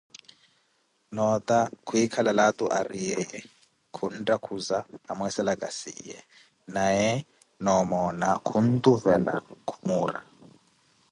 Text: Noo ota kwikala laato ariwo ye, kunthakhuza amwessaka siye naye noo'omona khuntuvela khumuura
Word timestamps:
Noo 1.13 1.31
ota 1.37 1.59
kwikala 1.87 2.31
laato 2.39 2.65
ariwo 2.79 3.21
ye, 3.31 3.39
kunthakhuza 3.95 4.77
amwessaka 5.11 5.67
siye 5.79 6.17
naye 6.73 7.09
noo'omona 7.63 8.27
khuntuvela 8.47 9.33
khumuura 9.67 10.19